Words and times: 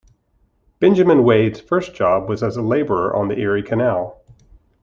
Benjamin 0.79 1.23
Wade's 1.23 1.59
first 1.61 1.93
job 1.93 2.27
was 2.27 2.41
as 2.41 2.57
a 2.57 2.61
laborer 2.63 3.15
on 3.15 3.27
the 3.27 3.37
Erie 3.37 3.61
Canal. 3.61 4.19